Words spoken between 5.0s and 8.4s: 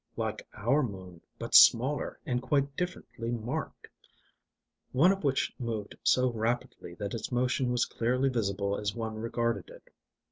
of which moved so rapidly that its motion was clearly